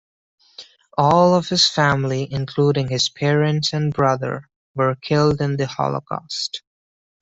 All 0.97 1.35
of 1.35 1.49
his 1.49 1.67
family, 1.67 2.27
including 2.31 2.87
his 2.87 3.07
parents 3.07 3.71
and 3.71 3.93
brother, 3.93 4.49
were 4.73 4.95
killed 4.95 5.39
in 5.41 5.57
the 5.57 5.67
Holocaust. 5.67 6.63